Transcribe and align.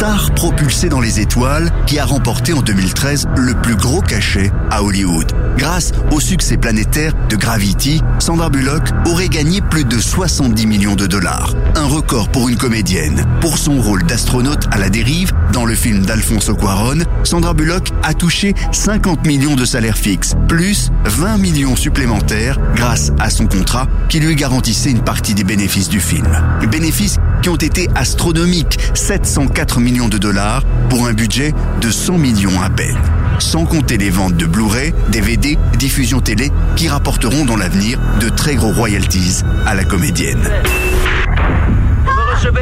Star 0.00 0.32
propulsée 0.32 0.88
dans 0.88 1.02
les 1.02 1.20
étoiles 1.20 1.70
qui 1.86 1.98
a 1.98 2.06
remporté 2.06 2.54
en 2.54 2.62
2013 2.62 3.28
le 3.36 3.52
plus 3.52 3.76
gros 3.76 4.00
cachet 4.00 4.50
à 4.70 4.82
Hollywood. 4.82 5.30
Grâce 5.58 5.92
au 6.10 6.20
succès 6.20 6.56
planétaire 6.56 7.12
de 7.28 7.36
Gravity, 7.36 8.00
Sandra 8.18 8.48
Bullock 8.48 8.84
aurait 9.04 9.28
gagné 9.28 9.60
plus 9.60 9.84
de 9.84 9.98
70 9.98 10.66
millions 10.66 10.94
de 10.94 11.06
dollars. 11.06 11.54
Un 11.74 11.84
record 11.84 12.30
pour 12.30 12.48
une 12.48 12.56
comédienne. 12.56 13.26
Pour 13.42 13.58
son 13.58 13.78
rôle 13.78 14.02
d'astronaute 14.04 14.64
à 14.70 14.78
la 14.78 14.88
dérive 14.88 15.32
dans 15.52 15.66
le 15.66 15.74
film 15.74 16.06
d'Alfonso 16.06 16.54
Cuaron, 16.54 17.00
Sandra 17.22 17.52
Bullock 17.52 17.88
a 18.02 18.14
touché 18.14 18.54
50 18.72 19.26
millions 19.26 19.54
de 19.54 19.66
salaire 19.66 19.98
fixe, 19.98 20.34
plus 20.48 20.90
20 21.04 21.36
millions 21.36 21.76
supplémentaires 21.76 22.58
grâce 22.74 23.12
à 23.18 23.28
son 23.28 23.46
contrat 23.46 23.86
qui 24.08 24.18
lui 24.18 24.34
garantissait 24.34 24.92
une 24.92 25.04
partie 25.04 25.34
des 25.34 25.44
bénéfices 25.44 25.90
du 25.90 26.00
film. 26.00 26.26
Bénéfices 26.70 27.18
qui 27.42 27.48
ont 27.48 27.56
été 27.56 27.88
astronomiques, 27.94 28.78
704 28.94 29.80
millions 29.80 29.89
de 29.90 30.18
dollars 30.18 30.62
pour 30.88 31.06
un 31.08 31.12
budget 31.12 31.52
de 31.80 31.90
100 31.90 32.16
millions 32.18 32.62
à 32.62 32.70
peine. 32.70 32.96
Sans 33.40 33.64
compter 33.64 33.96
les 33.96 34.08
ventes 34.10 34.36
de 34.36 34.46
Blu-ray, 34.46 34.94
DVD, 35.10 35.58
diffusion 35.78 36.20
télé 36.20 36.52
qui 36.76 36.88
rapporteront 36.88 37.44
dans 37.44 37.56
l'avenir 37.56 37.98
de 38.20 38.28
très 38.28 38.54
gros 38.54 38.70
royalties 38.72 39.42
à 39.66 39.74
la 39.74 39.84
comédienne. 39.84 40.48
Oui, 42.44 42.50
oui, 42.54 42.60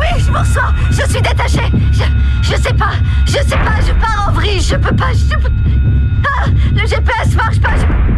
oui, 0.00 0.22
je 0.24 0.30
m'en 0.30 0.44
sors. 0.44 0.72
Je 0.90 1.02
suis 1.10 1.20
détachée. 1.20 1.70
Je, 1.92 2.04
je 2.42 2.56
sais 2.62 2.72
pas. 2.74 2.92
Je 3.26 3.32
sais 3.32 3.42
pas. 3.56 3.80
Je 3.86 3.92
pars 4.00 4.26
en 4.28 4.32
vrille. 4.32 4.60
Je 4.60 4.76
peux 4.76 4.94
pas. 4.94 5.12
Je 5.12 5.34
peux... 5.36 5.50
Ah, 6.24 6.46
le 6.74 6.80
GPS 6.86 7.34
marche 7.36 7.60
pas. 7.60 7.70
je- 7.76 8.17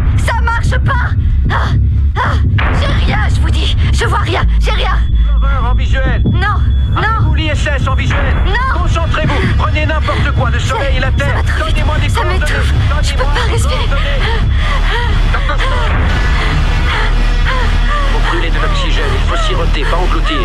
Le 10.53 10.59
soleil 10.59 10.97
et 10.97 11.01
la 11.01 11.13
terre. 11.13 11.43
Donnez-moi 11.59 11.99
des 11.99 12.09
Ça 12.09 12.25
m'étouffe. 12.25 12.75
Je 13.03 13.13
peux 13.13 13.23
pas 13.23 13.53
respirer. 13.53 13.89
Vous 18.13 18.31
brûlez 18.31 18.51
de 18.51 18.61
l'oxygène. 18.61 19.05
Il 19.15 19.29
faut 19.29 19.47
siroter, 19.47 19.85
pas 19.85 19.97
engloutir. 19.97 20.39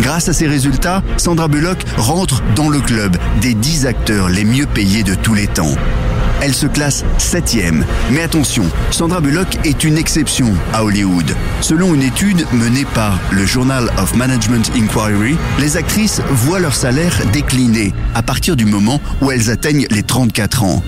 Grâce 0.00 0.28
à 0.28 0.32
ces 0.32 0.46
résultats, 0.46 1.02
Sandra 1.16 1.48
Bullock 1.48 1.78
rentre 1.96 2.42
dans 2.54 2.70
le 2.70 2.80
club 2.80 3.16
des 3.40 3.52
10 3.52 3.86
acteurs 3.86 4.28
les 4.28 4.44
mieux 4.44 4.66
payés 4.66 5.02
de 5.02 5.14
tous 5.14 5.34
les 5.34 5.48
temps. 5.48 5.74
Elle 6.40 6.54
se 6.54 6.66
classe 6.66 7.04
septième. 7.18 7.84
Mais 8.12 8.22
attention, 8.22 8.64
Sandra 8.90 9.20
Bullock 9.20 9.58
est 9.64 9.84
une 9.84 9.98
exception 9.98 10.52
à 10.72 10.84
Hollywood. 10.84 11.34
Selon 11.60 11.94
une 11.94 12.02
étude 12.02 12.46
menée 12.52 12.86
par 12.94 13.18
le 13.32 13.44
Journal 13.44 13.90
of 13.98 14.14
Management 14.14 14.70
Inquiry, 14.76 15.36
les 15.58 15.76
actrices 15.76 16.20
voient 16.30 16.60
leur 16.60 16.74
salaire 16.74 17.14
décliner 17.32 17.92
à 18.14 18.22
partir 18.22 18.56
du 18.56 18.64
moment 18.64 19.00
où 19.20 19.30
elles 19.30 19.50
atteignent 19.50 19.86
les 19.90 20.02
34 20.02 20.64
ans. 20.64 20.82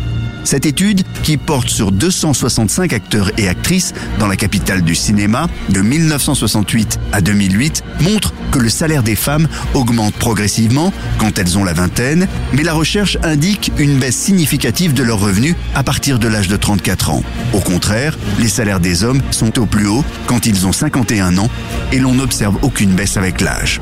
Cette 0.44 0.66
étude, 0.66 1.02
qui 1.22 1.36
porte 1.36 1.68
sur 1.68 1.92
265 1.92 2.92
acteurs 2.92 3.30
et 3.38 3.48
actrices 3.48 3.94
dans 4.18 4.26
la 4.26 4.36
capitale 4.36 4.82
du 4.82 4.94
cinéma 4.94 5.48
de 5.68 5.80
1968 5.80 6.98
à 7.12 7.20
2008, 7.20 7.82
montre 8.00 8.32
que 8.50 8.58
le 8.58 8.68
salaire 8.68 9.02
des 9.02 9.16
femmes 9.16 9.48
augmente 9.74 10.14
progressivement 10.14 10.92
quand 11.18 11.38
elles 11.38 11.58
ont 11.58 11.64
la 11.64 11.72
vingtaine, 11.72 12.26
mais 12.52 12.62
la 12.62 12.72
recherche 12.72 13.18
indique 13.22 13.70
une 13.78 13.98
baisse 13.98 14.16
significative 14.16 14.92
de 14.94 15.02
leurs 15.02 15.20
revenus 15.20 15.54
à 15.74 15.82
partir 15.82 16.18
de 16.18 16.28
l'âge 16.28 16.48
de 16.48 16.56
34 16.56 17.10
ans. 17.10 17.22
Au 17.52 17.60
contraire, 17.60 18.18
les 18.38 18.48
salaires 18.48 18.80
des 18.80 19.04
hommes 19.04 19.22
sont 19.30 19.58
au 19.58 19.66
plus 19.66 19.86
haut 19.86 20.04
quand 20.26 20.46
ils 20.46 20.66
ont 20.66 20.72
51 20.72 21.38
ans 21.38 21.50
et 21.92 21.98
l'on 21.98 22.14
n'observe 22.14 22.56
aucune 22.62 22.92
baisse 22.92 23.16
avec 23.16 23.40
l'âge. 23.40 23.80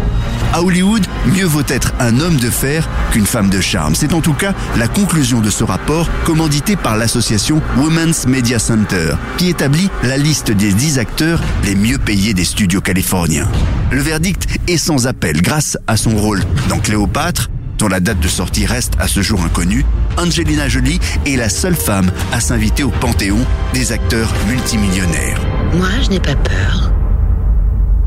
À 0.53 0.63
Hollywood, 0.63 1.07
mieux 1.27 1.45
vaut 1.45 1.63
être 1.69 1.93
un 1.99 2.21
homme 2.21 2.37
de 2.37 2.51
fer 2.51 2.89
qu'une 3.11 3.27
femme 3.27 3.51
de 3.51 3.61
charme. 3.61 3.95
C'est 3.95 4.15
en 4.15 4.21
tout 4.21 4.35
cas 4.35 4.55
la 4.77 4.89
conclusion 4.89 5.41
de 5.41 5.51
ce 5.51 5.65
rapport 5.65 6.09
commandité 6.25 6.77
par 6.77 6.97
l'association 6.97 7.61
Women's 7.77 8.27
Media 8.27 8.59
Center, 8.59 9.15
qui 9.37 9.49
établit 9.49 9.91
la 10.03 10.17
liste 10.17 10.51
des 10.51 10.73
10 10.73 10.99
acteurs 10.99 11.41
les 11.65 11.75
mieux 11.75 11.99
payés 11.99 12.35
des 12.35 12.45
studios 12.45 12.81
californiens. 12.81 13.49
Le 13.91 14.01
verdict 14.01 14.47
est 14.69 14.77
sans 14.77 15.07
appel 15.07 15.41
grâce 15.43 15.79
à 15.87 15.97
son 15.97 16.17
rôle 16.17 16.43
dans 16.69 16.79
Cléopâtre, 16.79 17.51
dont 17.79 17.89
la 17.89 18.01
date 18.01 18.21
de 18.21 18.29
sortie 18.29 18.67
reste 18.67 18.95
à 18.99 19.09
ce 19.09 19.23
jour 19.23 19.41
inconnue, 19.43 19.85
Angelina 20.17 20.69
Jolie 20.69 20.99
est 21.27 21.37
la 21.37 21.49
seule 21.49 21.77
femme 21.77 22.11
à 22.33 22.41
s'inviter 22.41 22.83
au 22.83 22.91
panthéon 22.91 23.39
des 23.73 23.93
acteurs 23.93 24.33
multimillionnaires. 24.49 25.41
Moi, 25.75 25.89
je 26.03 26.11
n'ai 26.11 26.21
pas 26.21 26.35
peur. 26.35 26.93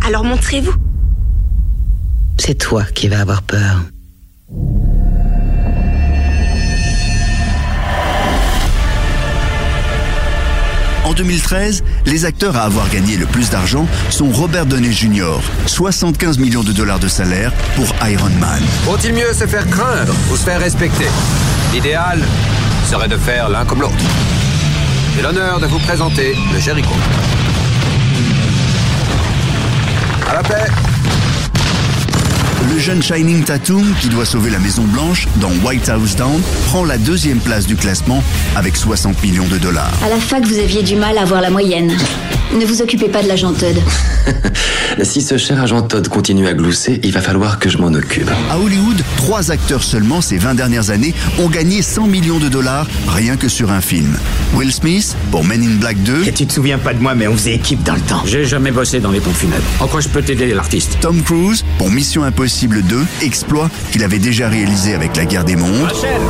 Alors 0.05 0.25
montrez-vous. 0.25 0.73
C'est 2.44 2.56
toi 2.56 2.84
qui 2.96 3.07
vas 3.07 3.19
avoir 3.19 3.44
peur. 3.44 3.81
En 11.06 11.13
2013, 11.13 11.84
les 12.07 12.25
acteurs 12.25 12.57
à 12.57 12.62
avoir 12.62 12.90
gagné 12.90 13.16
le 13.16 13.28
plus 13.28 13.51
d'argent 13.51 13.85
sont 14.09 14.31
Robert 14.31 14.66
Downey 14.66 14.91
Jr., 14.91 15.38
75 15.68 16.40
millions 16.40 16.63
de 16.63 16.72
dollars 16.72 16.97
de 16.97 17.07
salaire 17.07 17.53
pour 17.75 17.85
Iron 18.09 18.31
Man. 18.40 18.63
Vaut-il 18.85 19.13
mieux 19.13 19.34
se 19.34 19.46
faire 19.46 19.69
craindre 19.69 20.16
ou 20.31 20.35
se 20.35 20.44
faire 20.44 20.59
respecter? 20.59 21.09
L'idéal 21.72 22.19
serait 22.90 23.07
de 23.07 23.18
faire 23.18 23.50
l'un 23.50 23.66
comme 23.66 23.81
l'autre. 23.81 23.94
J'ai 25.16 25.22
l'honneur 25.22 25.59
de 25.59 25.68
vous 25.68 25.80
présenter 25.80 26.35
le 26.51 26.59
Jericho. 26.59 26.96
Jeune 32.81 33.03
Shining 33.03 33.44
Tatum, 33.44 33.94
qui 34.02 34.09
doit 34.09 34.25
sauver 34.25 34.50
la 34.50 34.58
Maison 34.58 34.81
Blanche 34.81 35.28
dans 35.36 35.52
White 35.64 35.88
House 35.88 36.16
Down, 36.16 36.42
prend 36.66 36.84
la 36.84 36.97
deuxième 36.97 37.38
place 37.40 37.68
du 37.68 37.75
classement 37.75 38.24
avec 38.56 38.75
60 38.75 39.22
millions 39.22 39.47
de 39.47 39.59
dollars. 39.59 39.94
À 40.03 40.09
la 40.09 40.18
fac, 40.18 40.44
vous 40.44 40.58
aviez 40.58 40.81
du 40.81 40.96
mal 40.96 41.19
à 41.19 41.25
voir 41.25 41.42
la 41.42 41.52
moyenne. 41.52 41.96
Ne 42.59 42.66
vous 42.66 42.81
occupez 42.81 43.08
pas 43.08 43.22
de 43.22 43.28
l'agent 43.28 43.53
Todd. 43.53 43.78
Si 45.03 45.22
ce 45.22 45.38
cher 45.38 45.59
agent 45.62 45.81
Todd 45.84 46.07
continue 46.09 46.47
à 46.47 46.53
glousser, 46.53 47.00
il 47.03 47.12
va 47.12 47.22
falloir 47.22 47.59
que 47.59 47.69
je 47.69 47.78
m'en 47.78 47.88
occupe. 47.88 48.29
À 48.52 48.59
Hollywood, 48.59 49.02
trois 49.18 49.50
acteurs 49.50 49.84
seulement 49.84 50.21
ces 50.21 50.38
20 50.38 50.54
dernières 50.56 50.89
années 50.92 51.13
ont 51.39 51.48
gagné 51.50 51.81
100 51.81 52.07
millions 52.07 52.39
de 52.39 52.50
dollars 52.50 52.88
rien 53.07 53.36
que 53.36 53.48
sur 53.50 53.71
un 53.71 53.81
film. 53.81 54.15
Will 54.54 54.71
Smith 54.71 55.15
pour 55.31 55.44
Men 55.44 55.63
in 55.63 55.75
Black 55.80 56.01
2. 56.04 56.27
Et 56.27 56.31
tu 56.33 56.45
te 56.45 56.54
souviens 56.54 56.77
pas 56.77 56.94
de 56.94 57.01
moi, 57.01 57.15
mais 57.15 57.27
on 57.27 57.33
faisait 57.33 57.56
équipe 57.56 57.81
dans 57.83 57.95
le 57.95 58.01
temps. 58.01 58.21
J'ai 58.25 58.45
jamais 58.45 58.71
bossé 58.71 59.00
dans 59.00 59.12
les 59.12 59.21
pompes 59.21 59.36
funèbres. 59.36 59.63
En 59.80 59.88
quoi 59.88 60.01
je 60.01 60.10
peux 60.10 60.21
t'aider, 60.21 60.54
l'artiste? 60.54 60.98
Tom 61.01 61.21
Cruise 61.24 61.63
pour 61.77 61.89
Mission 61.89 62.24
Impossible 62.24 62.83
2, 62.83 63.00
exploit 63.24 63.69
qu'il 63.92 64.04
avait 64.04 64.19
déjà 64.19 64.50
réalisé 64.50 64.94
avec 64.94 65.15
la 65.18 65.25
guerre 65.25 65.45
des 65.45 65.56
mondes. 65.56 65.83
Rachel, 65.83 66.21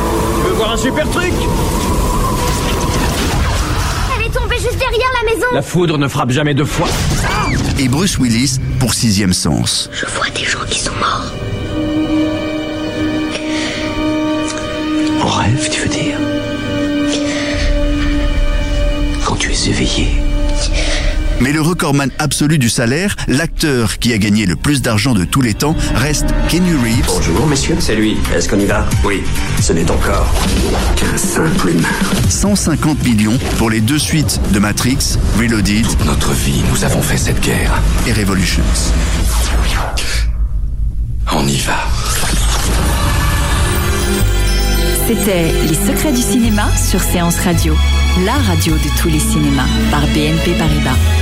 tu 0.42 0.48
veux 0.48 0.54
voir 0.56 0.72
un 0.72 0.76
super 0.76 1.08
truc? 1.10 1.32
Elle 4.16 4.26
est 4.26 4.30
tombée 4.30 4.56
juste 4.56 4.78
derrière 4.78 5.10
la 5.22 5.34
maison. 5.34 5.46
La 5.52 5.62
foudre 5.62 5.98
ne 5.98 6.08
frappe 6.08 6.30
jamais 6.30 6.54
deux 6.54 6.64
fois. 6.64 6.88
Et 7.78 7.88
Bruce 7.88 8.18
Willis 8.18 8.58
pour 8.78 8.94
Sixième 8.94 9.32
Sens. 9.32 9.88
Je 9.92 10.06
vois 10.06 10.28
des 10.30 10.44
gens 10.44 10.64
qui 10.70 10.78
sont 10.80 10.94
morts. 10.94 11.32
En 15.20 15.28
rêve, 15.28 15.68
tu 15.70 15.80
veux 15.80 15.88
dire? 15.88 16.18
Quand 19.24 19.36
tu 19.36 19.50
es 19.50 19.68
éveillé 19.68 20.21
Mais 21.42 21.50
le 21.52 21.60
recordman 21.60 22.08
absolu 22.20 22.56
du 22.56 22.70
salaire, 22.70 23.16
l'acteur 23.26 23.98
qui 23.98 24.12
a 24.12 24.18
gagné 24.18 24.46
le 24.46 24.54
plus 24.54 24.80
d'argent 24.80 25.12
de 25.12 25.24
tous 25.24 25.40
les 25.40 25.54
temps, 25.54 25.74
reste 25.96 26.26
Kenny 26.48 26.70
Reeves. 26.70 27.04
Bonjour 27.08 27.48
messieurs, 27.48 27.74
c'est 27.80 27.96
lui. 27.96 28.16
Est-ce 28.32 28.48
qu'on 28.48 28.60
y 28.60 28.64
va? 28.64 28.86
Oui, 29.04 29.24
ce 29.60 29.72
n'est 29.72 29.90
encore 29.90 30.32
qu'un 30.94 31.16
simple 31.16 31.70
humain. 31.70 31.88
150 32.28 33.02
millions 33.02 33.36
pour 33.58 33.70
les 33.70 33.80
deux 33.80 33.98
suites 33.98 34.40
de 34.52 34.60
Matrix, 34.60 35.18
Reloaded. 35.36 35.84
Toute 35.84 36.04
notre 36.04 36.30
vie, 36.30 36.62
nous 36.70 36.84
avons 36.84 37.02
fait 37.02 37.16
cette 37.16 37.40
guerre. 37.40 37.72
Et 38.06 38.12
Revolutions. 38.12 38.62
On 41.32 41.48
y 41.48 41.58
va. 41.58 41.88
C'était 45.08 45.52
Les 45.68 45.74
secrets 45.74 46.12
du 46.12 46.22
cinéma 46.22 46.68
sur 46.76 47.00
Séance 47.00 47.38
Radio, 47.40 47.74
la 48.24 48.34
radio 48.34 48.74
de 48.74 49.00
tous 49.02 49.08
les 49.08 49.18
cinémas 49.18 49.66
par 49.90 50.02
BNP 50.02 50.52
Paribas. 50.56 51.21